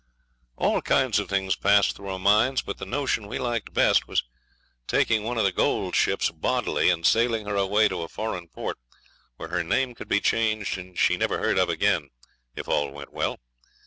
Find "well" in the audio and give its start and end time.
13.13-13.37